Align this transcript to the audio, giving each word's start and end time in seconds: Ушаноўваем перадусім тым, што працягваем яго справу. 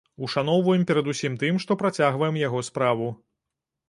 Ушаноўваем 0.25 0.85
перадусім 0.91 1.35
тым, 1.43 1.59
што 1.65 1.77
працягваем 1.81 2.39
яго 2.47 2.63
справу. 2.71 3.11